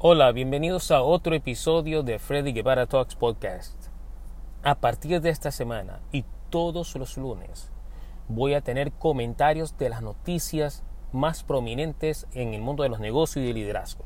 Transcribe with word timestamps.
Hola, 0.00 0.30
bienvenidos 0.30 0.92
a 0.92 1.02
otro 1.02 1.34
episodio 1.34 2.04
de 2.04 2.20
Freddy 2.20 2.52
Guevara 2.52 2.86
Talks 2.86 3.16
Podcast. 3.16 3.74
A 4.62 4.76
partir 4.76 5.20
de 5.20 5.28
esta 5.28 5.50
semana 5.50 5.98
y 6.12 6.24
todos 6.50 6.94
los 6.94 7.16
lunes 7.16 7.72
voy 8.28 8.54
a 8.54 8.60
tener 8.60 8.92
comentarios 8.92 9.76
de 9.76 9.88
las 9.88 10.00
noticias 10.00 10.84
más 11.10 11.42
prominentes 11.42 12.28
en 12.32 12.54
el 12.54 12.60
mundo 12.60 12.84
de 12.84 12.90
los 12.90 13.00
negocios 13.00 13.44
y 13.44 13.48
el 13.48 13.56
liderazgo. 13.56 14.04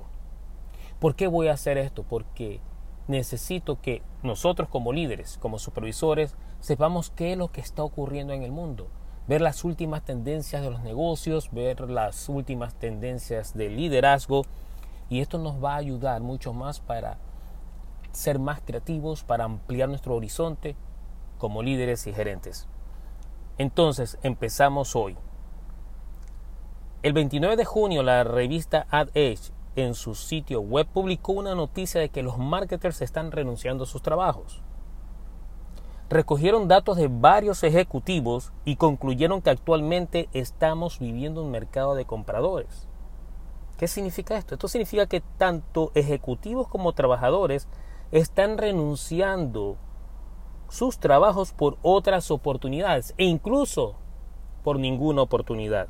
¿Por 0.99 1.15
qué 1.15 1.27
voy 1.27 1.49
a 1.49 1.53
hacer 1.53 1.77
esto? 1.77 2.05
Porque 2.05 2.61
necesito 3.07 3.79
que 3.83 4.01
nosotros 4.23 4.71
como 4.71 4.95
líderes, 4.95 5.37
como 5.43 5.59
supervisores, 5.59 6.37
sepamos 6.61 7.11
qué 7.11 7.33
es 7.33 7.39
lo 7.39 7.53
que 7.53 7.61
está 7.61 7.83
ocurriendo 7.83 8.33
en 8.33 8.45
el 8.45 8.51
mundo. 8.51 8.89
Ver 9.29 9.43
las 9.43 9.63
últimas 9.63 10.03
tendencias 10.03 10.63
de 10.63 10.71
los 10.71 10.81
negocios, 10.81 11.51
ver 11.53 11.83
las 11.91 12.31
últimas 12.31 12.77
tendencias 12.77 13.53
del 13.53 13.77
liderazgo 13.77 14.47
y 15.13 15.21
esto 15.21 15.37
nos 15.37 15.63
va 15.63 15.75
a 15.75 15.77
ayudar 15.77 16.23
mucho 16.23 16.55
más 16.55 16.81
para 16.81 17.19
ser 18.13 18.39
más 18.39 18.63
creativos, 18.63 19.25
para 19.25 19.45
ampliar 19.45 19.91
nuestro 19.91 20.17
horizonte 20.17 20.75
como 21.37 21.63
líderes 21.63 22.07
y 22.07 22.15
gerentes. 22.15 22.67
Entonces, 23.59 24.17
empezamos 24.23 24.97
hoy. 24.97 25.19
El 27.03 27.13
29 27.13 27.57
de 27.57 27.65
junio, 27.67 28.03
la 28.03 28.25
revista 28.25 28.87
Ad 28.89 29.09
Age 29.09 29.53
en 29.77 29.95
su 29.95 30.15
sitio 30.15 30.63
web 30.63 30.87
publicó 30.87 31.33
una 31.33 31.55
noticia 31.55 32.01
de 32.01 32.09
que 32.09 32.23
los 32.23 32.39
marketers 32.39 33.03
están 33.03 33.33
renunciando 33.33 33.85
a 33.85 33.89
sus 33.89 34.01
trabajos. 34.01 34.63
Recogieron 36.09 36.69
datos 36.69 36.97
de 36.97 37.09
varios 37.09 37.63
ejecutivos 37.65 38.51
y 38.65 38.77
concluyeron 38.77 39.43
que 39.43 39.51
actualmente 39.51 40.31
estamos 40.33 40.99
viviendo 40.99 41.43
un 41.43 41.51
mercado 41.51 41.95
de 41.97 42.07
compradores. 42.07 42.89
¿Qué 43.83 43.89
significa 43.89 44.37
esto? 44.39 44.55
Esto 44.55 44.69
significa 44.69 45.07
que 45.07 45.21
tanto 45.39 45.91
ejecutivos 45.97 46.69
como 46.69 46.93
trabajadores 46.93 47.67
están 48.13 48.57
renunciando 48.57 49.77
sus 50.69 51.01
trabajos 51.01 51.53
por 51.53 51.79
otras 51.83 52.31
oportunidades 52.31 53.13
e 53.19 53.25
incluso 53.25 53.97
por 54.63 54.79
ninguna 54.79 55.23
oportunidad. 55.23 55.89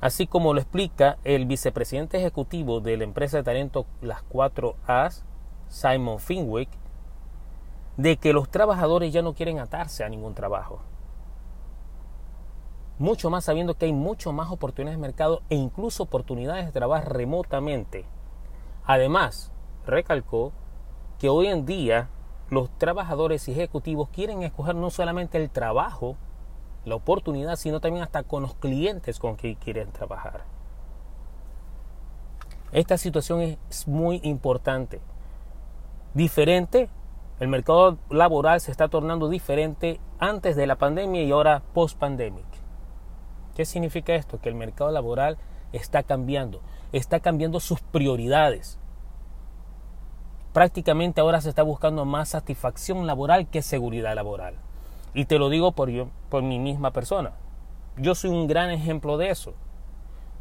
Así 0.00 0.28
como 0.28 0.54
lo 0.54 0.60
explica 0.60 1.18
el 1.24 1.46
vicepresidente 1.46 2.16
ejecutivo 2.16 2.78
de 2.78 2.98
la 2.98 3.02
empresa 3.02 3.38
de 3.38 3.42
talento 3.42 3.86
Las 4.00 4.22
4 4.22 4.76
As, 4.86 5.24
Simon 5.68 6.20
Finwick, 6.20 6.68
de 7.96 8.18
que 8.18 8.32
los 8.32 8.48
trabajadores 8.50 9.12
ya 9.12 9.22
no 9.22 9.34
quieren 9.34 9.58
atarse 9.58 10.04
a 10.04 10.08
ningún 10.08 10.36
trabajo 10.36 10.80
mucho 12.98 13.30
más 13.30 13.44
sabiendo 13.44 13.74
que 13.74 13.86
hay 13.86 13.92
mucho 13.92 14.32
más 14.32 14.50
oportunidades 14.50 14.98
de 14.98 15.02
mercado 15.02 15.42
e 15.50 15.54
incluso 15.54 16.04
oportunidades 16.04 16.66
de 16.66 16.72
trabajar 16.72 17.12
remotamente. 17.12 18.04
Además, 18.84 19.52
recalcó 19.84 20.52
que 21.18 21.28
hoy 21.28 21.46
en 21.46 21.66
día 21.66 22.08
los 22.48 22.70
trabajadores 22.78 23.48
y 23.48 23.52
ejecutivos 23.52 24.08
quieren 24.10 24.42
escoger 24.42 24.74
no 24.74 24.90
solamente 24.90 25.38
el 25.38 25.50
trabajo, 25.50 26.16
la 26.84 26.94
oportunidad, 26.94 27.56
sino 27.56 27.80
también 27.80 28.04
hasta 28.04 28.22
con 28.22 28.42
los 28.42 28.54
clientes 28.54 29.18
con 29.18 29.36
que 29.36 29.56
quieren 29.56 29.90
trabajar. 29.90 30.44
Esta 32.72 32.98
situación 32.98 33.40
es 33.40 33.88
muy 33.88 34.20
importante. 34.22 35.00
Diferente, 36.14 36.88
el 37.40 37.48
mercado 37.48 37.98
laboral 38.08 38.60
se 38.60 38.70
está 38.70 38.88
tornando 38.88 39.28
diferente 39.28 40.00
antes 40.18 40.56
de 40.56 40.66
la 40.66 40.76
pandemia 40.76 41.22
y 41.22 41.30
ahora 41.30 41.62
post 41.74 41.98
pandemic. 41.98 42.46
¿Qué 43.56 43.64
significa 43.64 44.14
esto? 44.14 44.38
Que 44.38 44.50
el 44.50 44.54
mercado 44.54 44.90
laboral 44.90 45.38
está 45.72 46.02
cambiando, 46.02 46.60
está 46.92 47.20
cambiando 47.20 47.58
sus 47.58 47.80
prioridades. 47.80 48.78
Prácticamente 50.52 51.22
ahora 51.22 51.40
se 51.40 51.48
está 51.48 51.62
buscando 51.62 52.04
más 52.04 52.28
satisfacción 52.28 53.06
laboral 53.06 53.48
que 53.48 53.62
seguridad 53.62 54.14
laboral. 54.14 54.56
Y 55.14 55.24
te 55.24 55.38
lo 55.38 55.48
digo 55.48 55.72
por, 55.72 55.88
yo, 55.88 56.10
por 56.28 56.42
mi 56.42 56.58
misma 56.58 56.90
persona. 56.90 57.32
Yo 57.96 58.14
soy 58.14 58.28
un 58.28 58.46
gran 58.46 58.68
ejemplo 58.68 59.16
de 59.16 59.30
eso. 59.30 59.54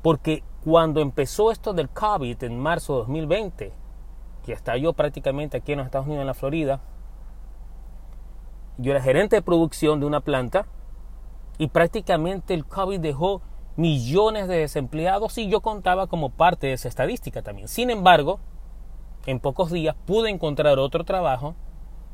Porque 0.02 0.44
cuando 0.66 1.00
empezó 1.00 1.52
esto 1.52 1.72
del 1.72 1.88
COVID 1.88 2.44
en 2.44 2.59
marzo 2.59 2.96
de 2.96 3.00
2020, 3.00 3.74
que 4.46 4.52
estalló 4.52 4.92
prácticamente 4.92 5.56
aquí 5.56 5.72
en 5.72 5.78
los 5.78 5.86
Estados 5.86 6.08
Unidos, 6.08 6.22
en 6.24 6.28
la 6.28 6.34
Florida, 6.34 6.82
yo 8.78 8.92
era 8.92 9.02
gerente 9.02 9.38
de 9.38 9.42
producción 9.42 10.02
de 10.02 10.06
una 10.06 10.20
planta 10.20 10.66
y 11.58 11.68
prácticamente 11.68 12.54
el 12.54 12.66
COVID 12.66 13.00
dejó 13.00 13.42
millones 13.76 14.48
de 14.48 14.58
desempleados 14.58 15.38
y 15.38 15.50
yo 15.50 15.62
contaba 15.62 16.08
como 16.08 16.30
parte 16.30 16.68
de 16.68 16.74
esa 16.74 16.88
estadística 16.88 17.42
también. 17.42 17.68
Sin 17.68 17.90
embargo, 17.90 18.40
en 19.26 19.40
pocos 19.40 19.72
días 19.72 19.96
pude 20.06 20.30
encontrar 20.30 20.80
otro 20.80 21.04
trabajo 21.04 21.56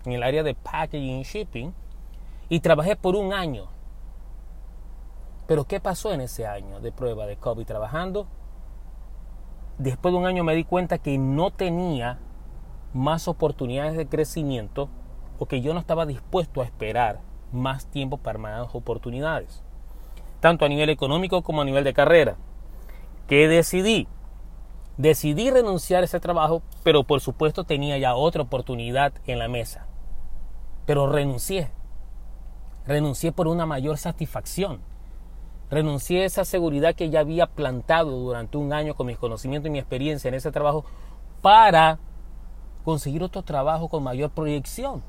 en 0.05 0.13
el 0.13 0.23
área 0.23 0.43
de 0.43 0.55
packaging 0.55 1.19
y 1.19 1.23
shipping 1.23 1.73
y 2.49 2.59
trabajé 2.59 2.95
por 2.95 3.15
un 3.15 3.33
año. 3.33 3.67
Pero 5.47 5.65
¿qué 5.65 5.79
pasó 5.79 6.13
en 6.13 6.21
ese 6.21 6.47
año 6.47 6.79
de 6.79 6.91
prueba 6.91 7.25
de 7.25 7.37
COVID 7.37 7.65
trabajando? 7.65 8.27
Después 9.77 10.13
de 10.13 10.19
un 10.19 10.25
año 10.25 10.43
me 10.43 10.55
di 10.55 10.63
cuenta 10.63 10.97
que 10.97 11.17
no 11.17 11.51
tenía 11.51 12.19
más 12.93 13.27
oportunidades 13.27 13.95
de 13.95 14.07
crecimiento 14.07 14.89
o 15.39 15.45
que 15.45 15.61
yo 15.61 15.73
no 15.73 15.79
estaba 15.79 16.05
dispuesto 16.05 16.61
a 16.61 16.65
esperar 16.65 17.19
más 17.51 17.85
tiempo 17.85 18.17
para 18.17 18.39
más 18.39 18.69
oportunidades, 18.73 19.63
tanto 20.39 20.65
a 20.65 20.69
nivel 20.69 20.89
económico 20.89 21.41
como 21.41 21.61
a 21.61 21.65
nivel 21.65 21.83
de 21.83 21.93
carrera. 21.93 22.35
¿Qué 23.27 23.47
decidí? 23.47 24.07
Decidí 24.97 25.49
renunciar 25.49 26.01
a 26.01 26.05
ese 26.05 26.19
trabajo, 26.19 26.61
pero 26.83 27.03
por 27.03 27.21
supuesto 27.21 27.63
tenía 27.63 27.97
ya 27.97 28.15
otra 28.15 28.43
oportunidad 28.43 29.13
en 29.25 29.39
la 29.39 29.47
mesa. 29.47 29.87
Pero 30.85 31.07
renuncié. 31.07 31.71
Renuncié 32.85 33.31
por 33.31 33.47
una 33.47 33.65
mayor 33.65 33.97
satisfacción. 33.97 34.81
Renuncié 35.69 36.23
a 36.23 36.25
esa 36.25 36.43
seguridad 36.43 36.95
que 36.95 37.09
ya 37.09 37.21
había 37.21 37.47
plantado 37.47 38.11
durante 38.11 38.57
un 38.57 38.73
año 38.73 38.93
con 38.93 39.07
mis 39.07 39.17
conocimientos 39.17 39.69
y 39.69 39.71
mi 39.71 39.79
experiencia 39.79 40.27
en 40.27 40.33
ese 40.33 40.51
trabajo 40.51 40.83
para 41.41 41.97
conseguir 42.83 43.23
otro 43.23 43.41
trabajo 43.43 43.87
con 43.87 44.03
mayor 44.03 44.31
proyección. 44.31 45.01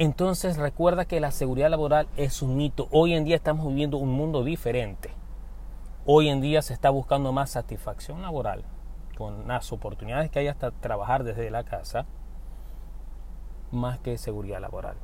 Entonces 0.00 0.56
recuerda 0.56 1.04
que 1.04 1.20
la 1.20 1.30
seguridad 1.30 1.68
laboral 1.68 2.08
es 2.16 2.40
un 2.40 2.56
mito. 2.56 2.88
Hoy 2.90 3.12
en 3.12 3.24
día 3.24 3.36
estamos 3.36 3.66
viviendo 3.68 3.98
un 3.98 4.10
mundo 4.10 4.42
diferente. 4.44 5.10
Hoy 6.06 6.30
en 6.30 6.40
día 6.40 6.62
se 6.62 6.72
está 6.72 6.88
buscando 6.88 7.32
más 7.32 7.50
satisfacción 7.50 8.22
laboral, 8.22 8.64
con 9.18 9.46
las 9.46 9.70
oportunidades 9.74 10.30
que 10.30 10.38
hay 10.38 10.48
hasta 10.48 10.70
trabajar 10.70 11.22
desde 11.22 11.50
la 11.50 11.64
casa, 11.64 12.06
más 13.72 13.98
que 13.98 14.16
seguridad 14.16 14.62
laboral. 14.62 14.96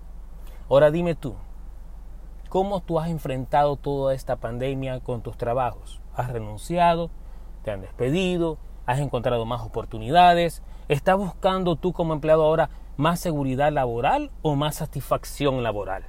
Ahora 0.70 0.90
dime 0.90 1.14
tú, 1.14 1.34
¿cómo 2.48 2.80
tú 2.80 2.98
has 2.98 3.10
enfrentado 3.10 3.76
toda 3.76 4.14
esta 4.14 4.36
pandemia 4.36 5.00
con 5.00 5.20
tus 5.20 5.36
trabajos? 5.36 6.00
¿Has 6.14 6.30
renunciado? 6.30 7.10
¿Te 7.64 7.70
han 7.70 7.82
despedido? 7.82 8.56
¿Has 8.86 9.00
encontrado 9.00 9.44
más 9.44 9.62
oportunidades? 9.62 10.62
¿Estás 10.88 11.16
buscando 11.16 11.76
tú 11.76 11.92
como 11.92 12.14
empleado 12.14 12.44
ahora 12.44 12.70
más 12.96 13.20
seguridad 13.20 13.72
laboral 13.72 14.30
o 14.42 14.54
más 14.56 14.76
satisfacción 14.76 15.62
laboral. 15.62 16.04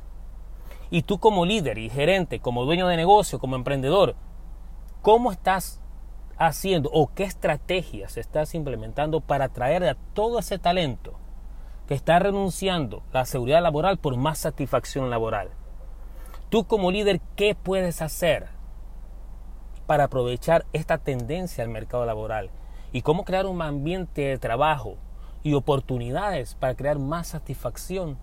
Y 0.89 1.01
tú 1.01 1.19
como 1.19 1.45
líder 1.45 1.77
y 1.77 1.89
gerente, 1.89 2.39
como 2.39 2.63
dueño 2.63 2.87
de 2.87 2.95
negocio, 2.95 3.39
como 3.39 3.57
emprendedor, 3.57 4.15
¿cómo 5.01 5.31
estás 5.31 5.81
haciendo 6.37 6.89
o 6.93 7.07
qué 7.13 7.23
estrategias 7.23 8.15
estás 8.15 8.55
implementando 8.55 9.19
para 9.19 9.45
atraer 9.45 9.83
a 9.83 9.95
todo 10.13 10.39
ese 10.39 10.59
talento 10.59 11.19
que 11.87 11.93
está 11.93 12.19
renunciando 12.19 13.03
la 13.11 13.25
seguridad 13.25 13.61
laboral 13.61 13.97
por 13.97 14.15
más 14.15 14.37
satisfacción 14.37 15.09
laboral? 15.09 15.49
Tú 16.49 16.65
como 16.65 16.91
líder, 16.91 17.19
¿qué 17.35 17.53
puedes 17.55 18.01
hacer 18.01 18.47
para 19.87 20.05
aprovechar 20.05 20.65
esta 20.71 20.97
tendencia 20.97 21.65
al 21.65 21.69
mercado 21.69 22.05
laboral? 22.05 22.49
¿Y 22.91 23.01
cómo 23.01 23.25
crear 23.25 23.45
un 23.45 23.61
ambiente 23.61 24.21
de 24.21 24.37
trabajo 24.37 24.97
y 25.43 25.53
oportunidades 25.53 26.55
para 26.55 26.75
crear 26.75 26.99
más 26.99 27.27
satisfacción 27.27 28.17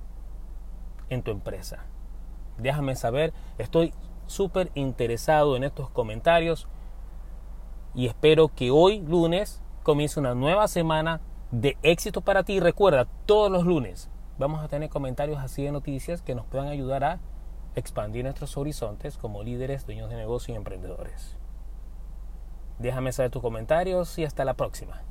en 1.08 1.22
tu 1.22 1.30
empresa. 1.30 1.84
Déjame 2.58 2.96
saber, 2.96 3.32
estoy 3.58 3.92
súper 4.26 4.70
interesado 4.74 5.56
en 5.56 5.64
estos 5.64 5.90
comentarios 5.90 6.68
y 7.94 8.06
espero 8.06 8.48
que 8.48 8.70
hoy 8.70 9.00
lunes 9.00 9.62
comience 9.82 10.20
una 10.20 10.34
nueva 10.34 10.68
semana 10.68 11.20
de 11.50 11.76
éxito 11.82 12.20
para 12.20 12.42
ti. 12.42 12.60
Recuerda, 12.60 13.06
todos 13.26 13.50
los 13.50 13.64
lunes 13.64 14.10
vamos 14.38 14.62
a 14.62 14.68
tener 14.68 14.88
comentarios 14.88 15.38
así 15.38 15.62
de 15.62 15.72
noticias 15.72 16.22
que 16.22 16.34
nos 16.34 16.46
puedan 16.46 16.68
ayudar 16.68 17.04
a 17.04 17.20
expandir 17.76 18.24
nuestros 18.24 18.56
horizontes 18.56 19.16
como 19.16 19.42
líderes, 19.42 19.86
dueños 19.86 20.10
de 20.10 20.16
negocio 20.16 20.54
y 20.54 20.56
emprendedores. 20.56 21.36
Déjame 22.78 23.12
saber 23.12 23.30
tus 23.30 23.42
comentarios 23.42 24.18
y 24.18 24.24
hasta 24.24 24.44
la 24.44 24.54
próxima. 24.54 25.02